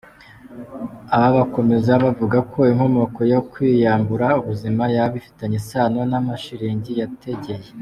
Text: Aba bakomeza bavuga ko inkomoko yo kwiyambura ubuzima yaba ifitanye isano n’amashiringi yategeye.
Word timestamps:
Aba 1.15 1.29
bakomeza 1.37 1.91
bavuga 2.03 2.37
ko 2.51 2.59
inkomoko 2.71 3.19
yo 3.33 3.39
kwiyambura 3.51 4.27
ubuzima 4.41 4.83
yaba 4.95 5.15
ifitanye 5.21 5.55
isano 5.61 5.99
n’amashiringi 6.11 6.91
yategeye. 7.01 7.69